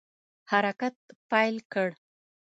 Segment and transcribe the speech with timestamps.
[0.51, 0.95] حرکت
[1.29, 1.89] پیل کړ.